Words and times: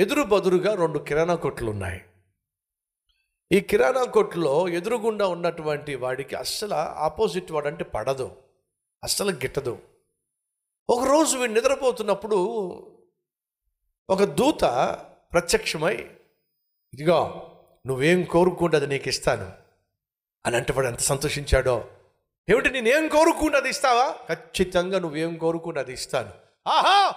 ఎదురు 0.00 0.22
బదురుగా 0.22 0.74
రెండు 0.74 0.98
కిరాణా 0.98 1.34
కొట్లు 1.34 1.70
ఉన్నాయి 1.70 2.00
ఈ 3.52 3.60
కిరాణా 3.60 4.04
కొట్టులో 4.04 4.68
ఎదురుగుండా 4.68 5.26
ఉన్నటువంటి 5.26 5.94
వాడికి 5.94 6.36
అస్సలు 6.36 6.74
ఆపోజిట్ 6.74 7.52
వాడంటే 7.52 7.84
పడదు. 7.84 8.36
అస్సలు 9.04 9.30
గిట్టదు. 9.30 9.78
ఒకరోజు 10.90 11.36
వీడు 11.36 11.52
నిద్రపోతున్నప్పుడు 11.52 12.36
ఒక 14.10 14.24
దూత 14.24 14.64
ప్రత్యక్షమై 15.32 15.94
ఇదిగో 16.94 17.50
నువ్వేం 17.86 18.24
కోరుకుంటే 18.24 18.76
అది 18.76 18.86
నీకు 18.86 19.08
ఇస్తాను. 19.08 19.52
అని 20.46 20.56
అంటే 20.56 20.72
వాడు 20.72 20.86
ఎంత 20.86 20.98
సంతోషించాడో. 20.98 21.88
ఏమిటి 22.50 22.70
నేనేం 22.70 23.08
కోరుకుంటే 23.08 23.56
అది 23.56 23.68
ఇస్తావా? 23.68 24.34
ఖచ్చితంగా 24.34 24.98
నువ్వేం 24.98 25.36
కోరుకుంటే 25.36 25.80
అది 25.80 25.92
ఇస్తాను. 25.92 26.32
ఆహా! 26.68 27.14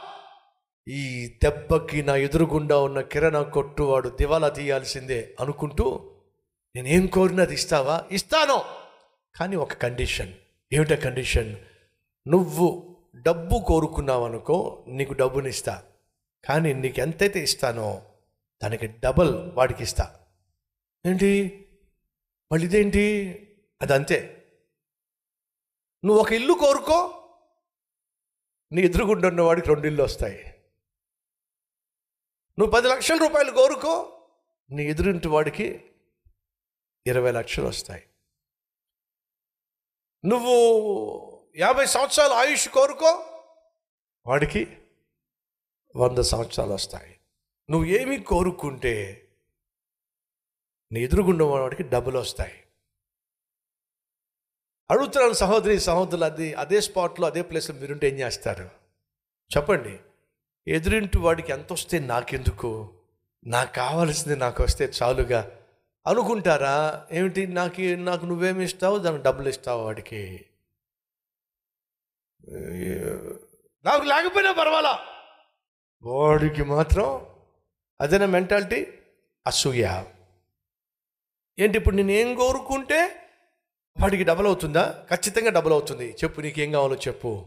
ఈ 0.88 1.28
దెబ్బకి 1.44 2.04
నా 2.04 2.16
ఎదురుగుండా 2.16 2.80
ఉన్న 2.80 3.02
కిరణ 3.02 3.42
కొట్టువాడు 3.42 4.10
దివాలా 4.10 4.50
తీయాల్సిందే 4.50 5.36
అనుకుంటూ 5.40 6.12
నేనేం 6.76 7.08
కోరినది 7.08 7.54
ఇస్తావా? 7.54 8.08
ఇస్తాను. 8.12 8.64
కానీ 9.36 9.56
ఒక 9.56 9.74
కండిషన్. 9.74 10.34
ఏమిటా 10.74 10.96
కండిషన్? 10.96 11.56
నువ్వు 12.28 12.96
డబ్బు 13.16 13.64
కోరుకున్నావు 13.68 14.26
అనుకో 14.26 14.86
నీకు 14.88 15.14
డబ్బునిస్తా. 15.14 15.84
కానీ 16.46 16.74
నీకు 16.74 17.00
ఎంతైతే 17.00 17.44
ఇస్తానో 17.44 18.02
దానికి 18.64 18.88
డబల్ 18.88 19.52
వాడికి 19.54 19.84
ఇస్తా 19.84 20.16
ఏంటి? 21.06 21.60
మళ్ళీ 22.52 22.68
ఇదేంటి 22.68 23.04
అది 23.82 23.94
అంతే 23.94 24.46
నువ్వు 26.06 26.24
ఒక 26.24 26.32
ఇల్లు 26.32 26.54
కోరుకో 26.54 27.24
నీ 28.72 28.82
ఎదురుగుండా 28.82 29.28
ఉన్న 29.28 29.42
వాడికి 29.42 29.68
రెండు 29.68 29.88
ఇల్లు 29.88 30.04
వస్తాయి. 30.04 30.53
నువ్వు 32.60 32.72
పది 32.72 32.88
లక్షల 32.88 33.16
రూపాయలు 33.16 33.52
కోరుకో 33.52 34.22
నీ 34.72 34.84
ఎదురింటి 34.84 35.28
వాడికి 35.28 35.92
ఇరవై 37.08 37.32
లక్షలు 37.32 37.66
వస్తాయి. 37.66 38.08
నువ్వు 40.26 40.54
యాభై 41.58 41.86
సంవత్సరాల 41.86 42.32
ఆయుష్ 42.34 42.70
కోరుకో 42.70 43.40
వాడికి 44.26 44.78
వంద 45.96 46.18
సంవత్సరాలు 46.18 46.74
వస్తాయి. 46.74 47.20
నువ్వు 47.70 47.88
ఏమి 47.88 48.24
కోరుకుంటే 48.24 49.28
నీ 50.92 51.00
ఎదురుగుండా 51.00 51.46
వాడికి 51.46 51.84
డబ్బులు 51.84 52.20
వస్తాయి. 52.20 52.64
అడుగుతున్నాను 54.92 55.34
సహోదరి 55.34 55.80
సహోదరులు 55.80 56.26
అది 56.26 56.54
అదే 56.54 56.82
స్పాట్లో 56.82 57.28
అదే 57.28 57.42
ప్లేస్లో 57.42 57.76
మీరుంటే 57.76 58.08
ఏం 58.08 58.16
చేస్తారు? 58.16 58.70
చెప్పండి. 59.58 60.00
ఎదురింటి 60.68 61.18
వాడికి 61.18 61.52
ఎంత 61.52 61.74
వస్తే 61.74 62.00
నాకెందుకు? 62.00 62.94
నాకు 63.48 63.74
కావాల్సింది 63.74 64.36
నాకు 64.36 64.64
వస్తే 64.64 64.92
చాలుగా. 65.04 65.52
అనుకుంటారా? 66.08 67.08
ఏమిటి? 67.12 67.48
నాకు 67.48 67.82
నాకు 67.82 68.26
నువ్వేమి 68.26 68.64
ఇస్తావు? 68.64 68.98
దానికి 68.98 69.24
డబ్బులు 69.24 69.50
ఇస్తావు 69.50 69.84
వాడికి? 69.84 70.46
నాకు 73.86 74.04
లేకపోయినా 74.04 74.52
పర్వాలా? 74.52 75.00
వాడికి 76.04 76.64
మాత్రం 76.64 77.26
అదేనా 78.02 78.26
మెంటాలిటీ? 78.26 78.88
అసూయ. 79.48 80.04
ఏంటి 81.60 81.78
ఇప్పుడు 81.78 81.96
నేను 81.96 82.12
ఏం 82.12 82.36
కోరుకుంటే 82.36 83.16
వాడికి 84.02 84.24
డబల్ 84.24 84.48
అవుతుందా 84.48 85.06
ఖచ్చితంగా 85.12 85.52
డబల్ 85.52 85.74
అవుతుంది 85.74 86.16
చెప్పు 86.24 86.42
నీకేం 86.42 86.72
కావాలో 86.72 86.96
చెప్పు. 86.96 87.46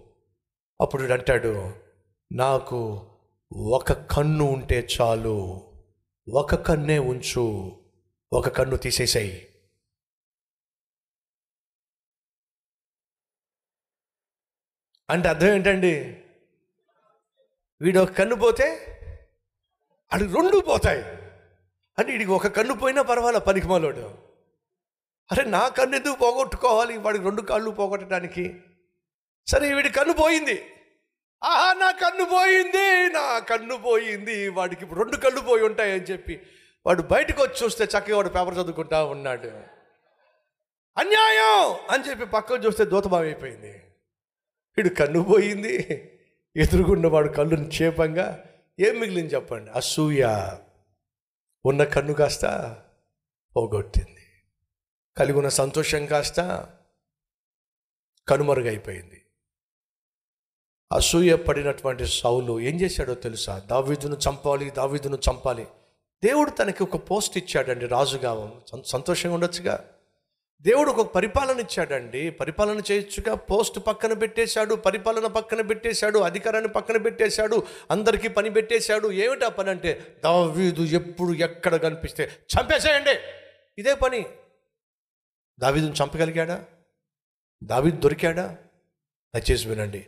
అప్పుడు 0.81 1.13
అంటాడు 1.13 1.86
నాకు 2.33 3.11
ఒక 3.53 3.93
కన్ను 3.93 4.45
ఉంటే 4.45 4.89
చాలు. 5.01 5.63
ఒక 6.29 6.55
కన్నే 6.55 6.99
ఉంచు. 6.99 7.77
ఒక 8.33 8.49
కన్ను 8.49 8.77
తీసేసాయి. 8.77 9.49
అంటే 15.11 15.29
అర్థం 15.29 15.47
ఏంటండి? 15.47 16.23
వీడు 17.81 17.99
ఒక 17.99 18.11
కన్ను 18.11 18.35
పోతే 18.35 18.65
అది 20.13 20.25
రెండు 20.25 20.61
పోతాయి. 20.61 21.05
అంటే 21.99 22.13
వీడికి 22.13 22.31
ఒక 22.31 22.47
కన్ను 22.47 22.75
పోయినా 22.75 23.03
పర్వాలే 23.03 23.39
పనికి 23.39 23.67
మాలోడు? 23.67 24.19
అరే 25.33 25.45
నా 25.45 25.69
కన్ను 25.69 25.97
ఎందుకు 25.97 26.17
పోగొట్టుకోవాలి? 26.17 26.99
వాడికి 26.99 27.25
రెండు 27.25 27.43
కళ్ళు 27.43 27.71
పోగొట్టడానికి. 27.71 28.61
సరే 29.47 29.75
వీడి 29.75 29.89
కన్ను 29.89 30.15
పోయింది. 30.15 30.76
ఆహా 31.45 31.73
నా 31.73 31.91
కన్ను 31.91 32.25
పోయింది 32.25 33.13
నా 33.13 33.39
కన్ను 33.39 33.77
పోయింది. 33.77 34.49
వాడికి 34.49 34.83
ఇప్పుడు 34.83 35.03
రెండు 35.03 35.17
కళ్ళు 35.17 35.41
పోయి 35.41 35.63
ఉంటాయని 35.65 36.03
చెప్పి 36.03 36.47
వాడు 36.87 37.03
బయటకు 37.03 37.43
వచ్చి 37.43 37.65
చూస్తే 37.65 37.85
చక్కగా 37.85 38.17
వాడు 38.17 38.29
పేపర్ 38.29 38.55
చదువుకుంటా 38.55 39.05
ఉన్నాడు. 39.05 39.49
అన్యాయం! 40.97 41.87
అని 41.91 42.11
చెప్పి 42.11 42.25
పక్కన 42.27 42.57
చూస్తే 42.57 42.85
దూతభావైపోయింది 42.85 43.73
వీడు 44.77 44.89
కన్ను 44.89 45.23
పోయింది. 45.23 45.77
ఎదురుగున్న 46.57 47.07
వాడు 47.07 47.29
కళ్ళు 47.29 47.57
నిక్షేపంగా 47.57 48.45
ఏం 48.81 49.01
మిగిలింది 49.01 49.35
చెప్పండి? 49.35 49.71
అసూయ. 49.71 50.49
ఉన్న 51.65 51.85
కన్ను 51.85 52.13
కాస్త 52.13 52.47
పోగొట్టింది. 53.57 54.43
కలిగి 55.17 55.37
ఉన్న 55.37 55.49
సంతోషం 55.49 56.07
కాస్త 56.07 56.41
కనుమరుగైపోయింది. 58.29 59.26
అసూయ 60.93 61.37
పడినటువంటి 61.37 62.07
సౌలు 62.07 62.61
ఏం 62.61 62.81
చేశాడో 62.81 63.15
తెలుసా? 63.15 63.59
దావీదును 63.59 64.17
చంపాలి 64.29 64.71
దావీదును 64.71 65.19
చంపాలి. 65.31 65.67
దేవుడు 66.25 66.51
తనకి 66.51 66.83
ఒక 66.83 67.11
పోస్ట్ 67.11 67.39
ఇచ్చాడండి 67.39 67.87
రాజుగా 67.87 68.51
సంతోషంగా 68.87 69.35
ఉండొచ్చుగా? 69.35 69.85
దేవుడు 70.61 70.91
ఒక 70.91 71.15
పరిపాలన 71.15 71.61
ఇచ్చాడండి. 71.61 72.31
పరిపాలన 72.31 72.81
చేయొచ్చుగా? 72.93 73.35
పోస్ట్ 73.35 73.79
పక్కన 73.87 74.13
పెట్టేశాడు 74.13 74.75
పరిపాలన 74.75 75.27
పక్కన 75.27 75.61
పెట్టేశాడు 75.61 76.19
అధికారాన్ని 76.19 76.71
పక్కన 76.71 76.97
పెట్టేశాడు 76.97 77.67
అందరికీ 77.91 78.29
పని 78.29 78.51
పెట్టేశాడు. 78.51 79.13
ఏమిటా 79.13 79.49
పని 79.49 79.71
అంటే? 79.71 80.17
దావీదు 80.25 80.83
ఎప్పుడు 80.83 81.33
ఎక్కడ 81.33 81.77
కనిపిస్తే 81.77 82.25
చంపేసేయండి. 82.25 83.19
ఇదే 83.79 83.95
పని. 83.95 84.27
దావీదును 85.61 85.95
చంపగలిగాడా? 86.05 86.65
దావీదు 87.65 87.97
దొరికాడా? 87.97 88.57
దయచేసి 89.35 89.69
వినండి. 89.69 90.07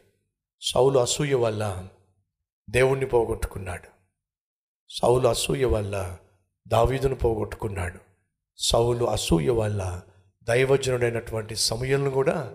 సౌలు 0.61 0.99
అసూయ 0.99 1.35
వల్ల 1.35 1.89
దేవుణ్ణి 2.71 3.07
పోగొట్టుకున్నాడు. 3.07 3.89
సౌలు 4.91 5.29
అసూయ 5.29 5.65
వల్ల 5.65 6.17
దావీదును 6.69 7.15
పోగొట్టుకున్నాడు. 7.15 7.99
సౌలు 8.59 9.05
అసూయ 9.05 9.51
వల్ల 9.51 10.01
దైవజనుడైనటువంటి 10.43 11.57
సమయంను 11.57 12.11
కూడా 12.11 12.55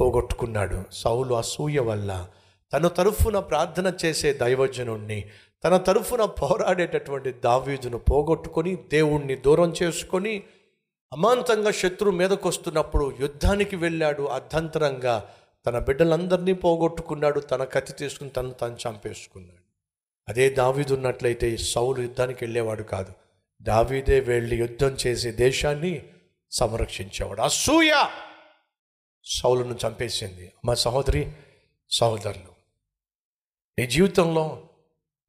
పోగొట్టుకున్నాడు. 0.00 0.84
సౌలు 0.92 1.34
అసూయ 1.34 1.78
వల్ల 1.78 2.28
తన 2.72 2.88
తరఫున 2.88 3.38
ప్రార్థన 3.38 3.92
చేసే 4.04 4.32
దైవజనుణ్ణి 4.32 5.30
తన 5.64 5.76
తరఫున 5.76 6.24
పోరాడేటటువంటి 6.24 7.32
దావీదును 7.32 7.98
పోగొట్టుకొని 7.98 8.76
దేవుణ్ణి 8.76 9.36
దూరం 9.36 9.74
చేసుకొని 9.82 10.42
అమాంతంగా 11.12 11.70
శత్రువు 11.70 12.16
మీదకు 12.16 12.48
వస్తున్నప్పుడు 12.48 13.16
యుద్ధానికి 13.20 13.76
వెళ్ళాడు. 13.76 14.22
అర్ధంతరంగా 14.22 15.30
తన 15.66 15.78
బిడ్డలందరినీ 15.78 16.52
పోగొట్టుకున్నాడు 16.52 17.40
తన 17.40 17.64
కత్తి 17.64 17.92
తీసుకుని 17.92 18.30
తను 18.30 18.50
తను 18.50 18.76
చంపేసుకున్నాడు. 18.76 19.62
అదే 20.28 20.50
దావీదు 20.50 20.94
ఉన్నట్లయితే 20.94 21.50
ఈ 21.50 21.56
సౌలు 21.56 22.00
యుద్ధానికి 22.00 22.44
వెళ్ళేవాడు 22.44 22.82
కాదు. 22.82 23.12
దావీదే 23.62 24.20
వెళ్ళి 24.20 24.56
యుద్ధం 24.56 24.96
చేసి 25.06 25.32
దేశాన్ని 25.32 26.02
సంరక్షించేవాడు. 26.50 27.40
అసూయ! 27.40 27.90
సౌలును 29.24 29.78
చంపేసింది. 29.86 30.52
మా 30.64 30.74
సహోదరి 30.74 31.32
సహోదరులు 31.90 32.52
నీ 33.78 33.86
జీవితంలో 33.86 34.62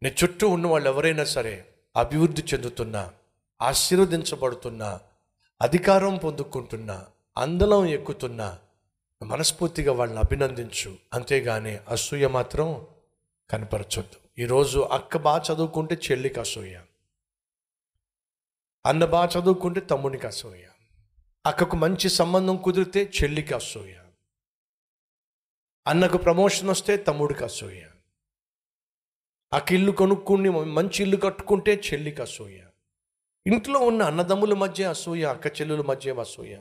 నీ 0.03 0.15
చుట్టూ 0.23 0.49
ఉన్న 0.49 0.67
వాళ్ళు 0.67 0.89
ఎవరైనా 0.89 1.23
సరే 1.23 1.65
అభివృద్ధి 1.95 2.43
చెందుతున్నా 2.53 3.11
ఆశీర్వదించబడుతున్నా 3.61 4.99
అధికారం 5.61 6.17
పొందుకుంటున్నా 6.17 7.05
అందలం 7.37 7.85
ఎక్కుతున్నా 7.85 8.59
మనస్ఫూర్తిగా 9.23 9.93
వాళ్ళని 9.93 10.19
అభినందించు. 10.19 10.97
అంతేగాని 11.13 11.77
అసూయ 11.77 12.27
మాత్రం 12.27 12.87
కనపరచొద్దు. 13.49 14.41
ఈరోజు 14.41 14.79
అక్క 14.79 15.17
బాగా 15.17 15.43
చదువుకుంటే 15.53 15.95
చెల్లికి 15.95 16.39
అసూయ. 16.39 16.79
అన్న 18.85 19.05
బాగా 19.05 19.29
చదువుకుంటే 19.39 19.79
తమ్మునికి 19.79 20.27
అసూయ. 20.27 20.63
అక్కకు 21.45 21.75
మంచి 21.75 22.09
సంబంధం 22.09 22.57
కుదిరితే 22.57 23.11
చెల్లికి 23.23 23.53
అసూయ. 23.53 23.93
అన్నకు 25.87 26.17
ప్రమోషన్ 26.17 26.69
వస్తే 26.69 26.97
తమ్ముడికి 26.97 27.43
అసూయ. 27.43 27.81
అక్క 29.53 29.71
ఇల్లు 29.71 29.91
కొనుక్కుని 29.91 30.49
మంచి 30.49 31.01
ఇల్లు 31.01 31.17
కట్టుకుంటే 31.17 31.81
చెల్లికి 31.93 32.21
అసూయ. 32.21 32.59
ఇంట్లో 33.47 33.79
ఉన్న 33.79 34.03
అన్నదమ్ముల 34.03 34.53
మధ్య 34.53 34.85
అసూయ 34.85 35.23
అక్క 35.23 35.61
చెల్లుల 35.61 35.81
మధ్య 35.81 36.13
అసూయ. 36.13 36.57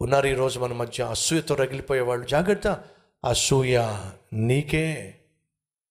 ఉన్నారు 0.00 0.26
ఈరోజు 0.26 0.60
మన 0.60 0.72
మధ్య. 0.72 1.04
అసూయతో 1.04 1.54
రగిలిపోయే 1.54 2.00
వాళ్ళు. 2.00 2.26
జాగ్రత్త. 2.26 2.80
అసూయ 3.24 3.94
నీకే 4.32 5.14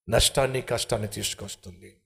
నష్టాన్ని 0.09 0.61
కష్టాన్ని 0.61 1.07
తీసుకొస్తుంది. 1.07 1.97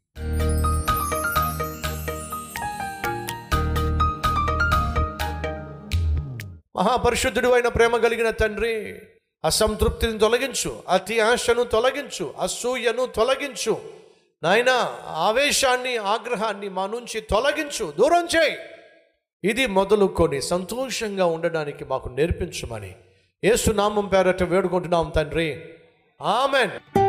మహాపరిశుద్ధుడు 6.75 7.47
అయిన 7.47 7.67
ప్రేమ 7.67 7.97
కలిగిన 7.97 8.29
తండ్రి 8.29 9.01
అసంతృప్తిని 9.45 10.19
తొలగించు 10.19 10.83
అతి 10.89 11.19
ఆశను 11.19 11.63
తొలగించు 11.63 12.33
అసూయను 12.39 13.05
తొలగించు. 13.05 13.81
నాయన 14.43 14.69
ఆవేశాన్ని 15.07 15.97
ఆగ్రహాన్ని 15.97 16.69
మా 16.69 16.87
నుంచి 16.87 17.21
తొలగించు. 17.21 17.93
దూరం 17.99 18.27
చేయి. 18.37 18.57
ఇది 19.43 19.65
మొదలుకొని 19.67 20.41
సంతోషంగా 20.41 21.25
ఉండడానికి 21.25 21.85
మాకు 21.85 22.09
నేర్పించమని 22.09 22.95
ఏసునామం 23.43 24.07
పేరట 24.07 24.43
వేడుకుంటున్నాం 24.43 25.13
తండ్రి. 25.15 25.61
ఆమెన్. 26.21 27.00